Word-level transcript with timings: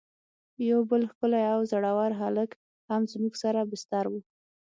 یو 0.69 0.79
بل 0.89 1.01
ښکلی 1.11 1.43
او 1.53 1.59
زړه 1.71 1.91
ور 1.97 2.11
هلک 2.21 2.49
هم 2.89 3.01
زموږ 3.11 3.33
سره 3.43 3.59
بستر 3.71 4.05
و. 4.11 4.13